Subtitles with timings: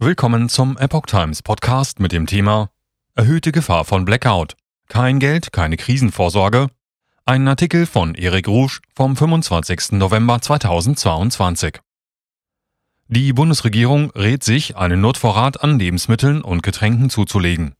[0.00, 2.70] Willkommen zum Epoch Times Podcast mit dem Thema
[3.16, 4.54] Erhöhte Gefahr von Blackout.
[4.86, 6.68] Kein Geld, keine Krisenvorsorge.
[7.24, 9.98] Ein Artikel von Eric Rouge vom 25.
[9.98, 11.80] November 2022.
[13.08, 17.74] Die Bundesregierung rät sich, einen Notvorrat an Lebensmitteln und Getränken zuzulegen.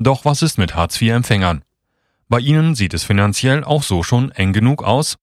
[0.00, 1.62] Doch was ist mit Hartz-IV-Empfängern?
[2.28, 5.18] Bei ihnen sieht es finanziell auch so schon eng genug aus.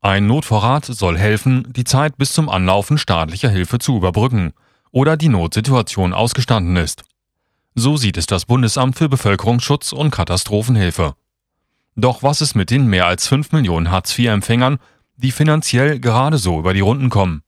[0.00, 4.52] Ein Notvorrat soll helfen, die Zeit bis zum Anlaufen staatlicher Hilfe zu überbrücken
[4.92, 7.02] oder die Notsituation ausgestanden ist.
[7.74, 11.14] So sieht es das Bundesamt für Bevölkerungsschutz und Katastrophenhilfe.
[11.96, 14.78] Doch was ist mit den mehr als 5 Millionen Hartz-IV-Empfängern,
[15.16, 17.42] die finanziell gerade so über die Runden kommen?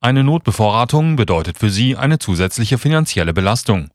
[0.00, 3.90] Eine Notbevorratung bedeutet für sie eine zusätzliche finanzielle Belastung.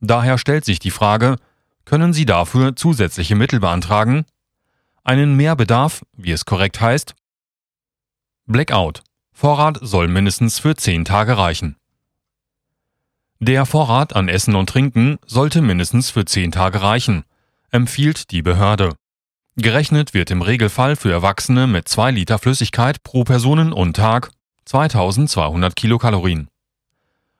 [0.00, 1.36] Daher stellt sich die Frage,
[1.84, 4.24] können Sie dafür zusätzliche Mittel beantragen?
[5.04, 7.14] Einen Mehrbedarf, wie es korrekt heißt?
[8.46, 9.02] Blackout.
[9.32, 11.76] Vorrat soll mindestens für 10 Tage reichen.
[13.44, 17.24] Der Vorrat an Essen und Trinken sollte mindestens für zehn Tage reichen,
[17.72, 18.94] empfiehlt die Behörde.
[19.56, 24.30] Gerechnet wird im Regelfall für Erwachsene mit zwei Liter Flüssigkeit pro Personen und Tag
[24.66, 26.46] 2200 Kilokalorien.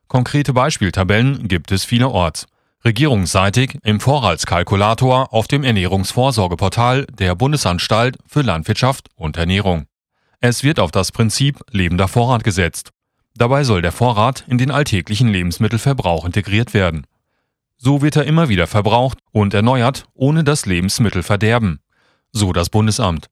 [0.09, 2.49] Konkrete Beispieltabellen gibt es vielerorts.
[2.85, 9.87] Regierungsseitig im Vorratskalkulator auf dem Ernährungsvorsorgeportal der Bundesanstalt für Landwirtschaft und Ernährung.
[10.41, 12.91] Es wird auf das Prinzip lebender Vorrat gesetzt
[13.35, 17.07] Dabei soll der Vorrat in den alltäglichen Lebensmittelverbrauch integriert werden.
[17.79, 21.81] So wird er immer wieder verbraucht und erneuert, ohne das Lebensmittel verderben,
[22.31, 23.29] so das Bundesamt.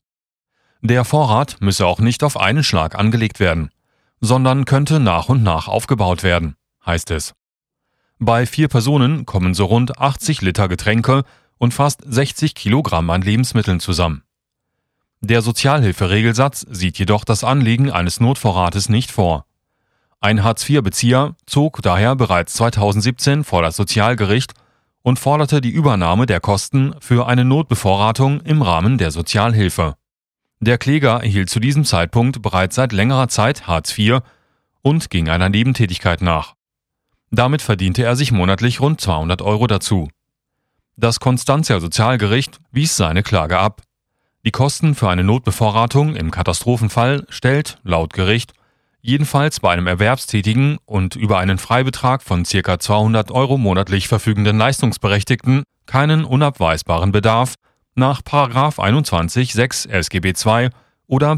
[0.83, 3.71] Der Vorrat müsse auch nicht auf einen Schlag angelegt werden,
[4.21, 7.35] sondern könnte nach und nach aufgebaut werden, heißt es.
[8.19, 11.25] Bei vier Personen kommen so rund 80 Liter Getränke
[11.59, 14.23] und fast 60 Kilogramm an Lebensmitteln zusammen.
[15.21, 19.45] Der Sozialhilferegelsatz sieht jedoch das Anlegen eines Notvorrates nicht vor.
[20.23, 24.53] Ein Hartz-IV-Bezieher zog daher bereits 2017 vor das Sozialgericht
[25.01, 29.95] und forderte die Übernahme der Kosten für eine Notbevorratung im Rahmen der Sozialhilfe.
[30.61, 34.21] Der Kläger erhielt zu diesem Zeitpunkt bereits seit längerer Zeit Hartz IV
[34.83, 36.55] und ging einer Nebentätigkeit nach.
[37.31, 40.11] Damit verdiente er sich monatlich rund 200 Euro dazu.
[40.97, 43.81] Das Konstanzer Sozialgericht wies seine Klage ab.
[44.45, 48.53] Die Kosten für eine Notbevorratung im Katastrophenfall stellt, laut Gericht,
[49.03, 52.79] jedenfalls bei einem Erwerbstätigen und über einen Freibetrag von ca.
[52.79, 57.55] 200 Euro monatlich verfügenden Leistungsberechtigten keinen unabweisbaren Bedarf
[57.95, 58.23] nach
[58.79, 60.71] 21 6 SGB II
[61.07, 61.37] oder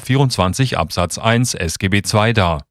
[0.00, 2.64] 24 Absatz 1 SGB II dar.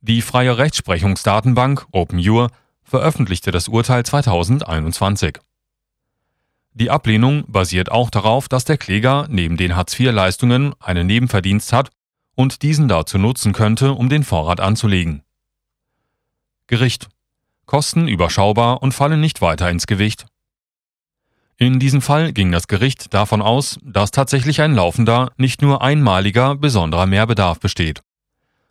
[0.00, 2.50] Die freie Rechtsprechungsdatenbank OpenUR
[2.84, 5.38] veröffentlichte das Urteil 2021.
[6.74, 11.90] Die Ablehnung basiert auch darauf, dass der Kläger neben den Hartz-IV-Leistungen einen Nebenverdienst hat
[12.36, 15.22] und diesen dazu nutzen könnte, um den Vorrat anzulegen.
[16.68, 17.08] Gericht.
[17.64, 20.26] Kosten überschaubar und fallen nicht weiter ins Gewicht.
[21.56, 26.54] In diesem Fall ging das Gericht davon aus, dass tatsächlich ein laufender, nicht nur einmaliger,
[26.54, 28.02] besonderer Mehrbedarf besteht.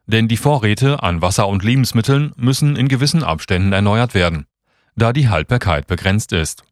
[0.05, 4.45] Denn die Vorräte an Wasser und Lebensmitteln müssen in gewissen Abständen erneuert werden,
[4.95, 6.63] da die Haltbarkeit begrenzt ist.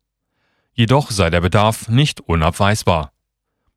[0.74, 3.13] Jedoch sei der Bedarf nicht unabweisbar.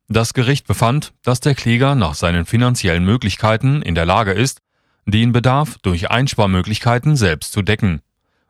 [0.09, 4.61] Das Gericht befand, dass der Kläger nach seinen finanziellen Möglichkeiten in der Lage ist,
[5.05, 8.01] den Bedarf durch Einsparmöglichkeiten selbst zu decken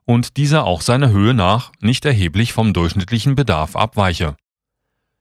[0.05, 4.35] und dieser auch seiner Höhe nach nicht erheblich vom durchschnittlichen Bedarf abweiche.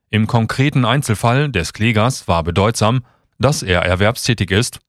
[0.09, 3.03] Im konkreten Einzelfall des Klägers war bedeutsam,
[3.39, 4.79] dass er erwerbstätig ist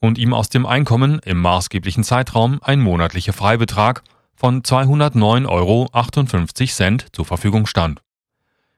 [0.00, 4.02] und ihm aus dem Einkommen im maßgeblichen Zeitraum ein monatlicher Freibetrag
[4.34, 8.02] von 209,58 Euro zur Verfügung stand.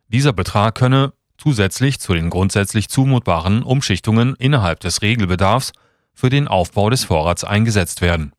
[0.08, 5.72] Dieser Betrag könne zusätzlich zu den grundsätzlich zumutbaren Umschichtungen innerhalb des Regelbedarfs
[6.12, 8.32] für den Aufbau des Vorrats eingesetzt werden.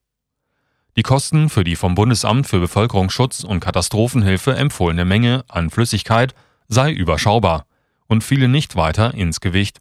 [0.97, 6.35] Die Kosten für die vom Bundesamt für Bevölkerungsschutz und Katastrophenhilfe empfohlene Menge an Flüssigkeit
[6.67, 7.65] sei überschaubar
[8.07, 9.79] und fiele nicht weiter ins Gewicht.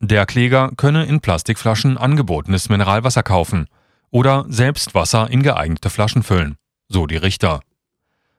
[0.00, 3.68] Der Kläger könne in Plastikflaschen angebotenes Mineralwasser kaufen
[4.10, 6.56] oder selbst Wasser in geeignete Flaschen füllen,
[6.88, 7.60] so die Richter.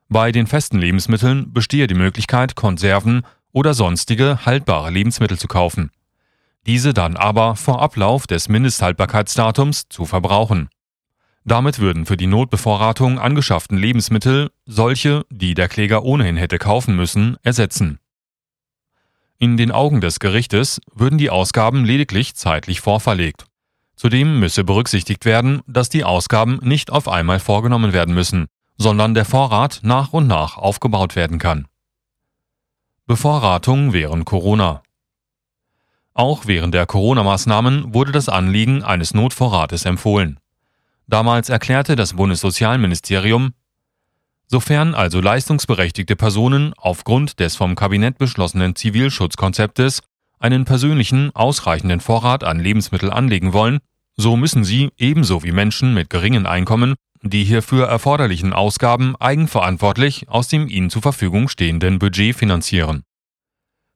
[0.07, 3.25] Bei den festen Lebensmitteln bestehe die Möglichkeit, Konserven
[3.55, 5.89] oder sonstige haltbare Lebensmittel zu kaufen.
[6.65, 10.67] Diese dann aber vor Ablauf des Mindesthaltbarkeitsdatums zu verbrauchen.
[11.45, 17.37] Damit würden für die Notbevorratung angeschafften Lebensmittel solche, die der Kläger ohnehin hätte kaufen müssen,
[17.43, 17.99] ersetzen.
[19.37, 23.45] In den Augen des Gerichtes würden die Ausgaben lediglich zeitlich vorverlegt.
[23.95, 28.47] Zudem müsse berücksichtigt werden, dass die Ausgaben nicht auf einmal vorgenommen werden müssen,
[28.77, 31.67] sondern der Vorrat nach und nach aufgebaut werden kann.
[33.07, 34.81] Bevorratung während Corona.
[36.15, 40.39] Auch während der Corona-Maßnahmen wurde das Anliegen eines Notvorrates empfohlen.
[41.05, 43.53] Damals erklärte das Bundessozialministerium,
[44.47, 50.01] Sofern also leistungsberechtigte Personen aufgrund des vom Kabinett beschlossenen Zivilschutzkonzeptes
[50.39, 53.79] einen persönlichen, ausreichenden Vorrat an Lebensmittel anlegen wollen,
[54.17, 56.95] so müssen sie, ebenso wie Menschen mit geringen Einkommen,
[57.29, 63.03] die hierfür erforderlichen Ausgaben eigenverantwortlich aus dem ihnen zur Verfügung stehenden Budget finanzieren.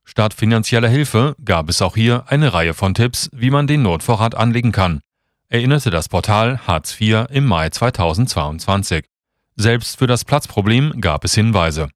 [0.04, 4.34] Statt finanzieller Hilfe gab es auch hier eine Reihe von Tipps, wie man den Notvorrat
[4.34, 5.02] anlegen kann,
[5.50, 9.06] erinnerte das Portal Hartz IV im Mai 2022.
[9.56, 11.90] Selbst für das Platzproblem gab es Hinweise.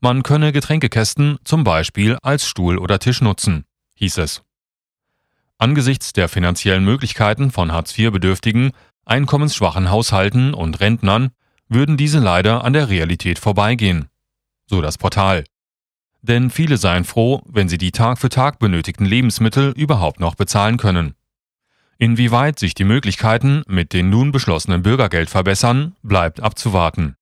[0.00, 3.64] Man könne Getränkekästen zum Beispiel als Stuhl oder Tisch nutzen,
[3.94, 4.42] hieß es.
[5.56, 8.72] Angesichts der finanziellen Möglichkeiten von Hartz-IV-Bedürftigen,
[9.04, 11.30] einkommensschwachen Haushalten und Rentnern
[11.68, 14.06] würden diese leider an der Realität vorbeigehen.
[14.66, 15.44] So das Portal.
[16.22, 20.78] Denn viele seien froh, wenn sie die Tag für Tag benötigten Lebensmittel überhaupt noch bezahlen
[20.78, 21.14] können.
[21.98, 27.16] Inwieweit sich die Möglichkeiten mit dem nun beschlossenen Bürgergeld verbessern, bleibt abzuwarten.